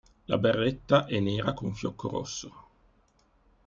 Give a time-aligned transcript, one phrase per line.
[0.25, 2.67] La berretta è nera con fiocco rosso.